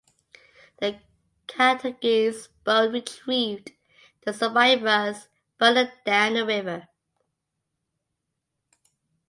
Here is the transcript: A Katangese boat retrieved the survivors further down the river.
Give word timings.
A 0.81 0.99
Katangese 1.47 2.47
boat 2.63 2.91
retrieved 2.91 3.71
the 4.25 4.33
survivors 4.33 5.27
further 5.59 5.93
down 6.07 6.33
the 6.33 6.43
river. 6.43 6.87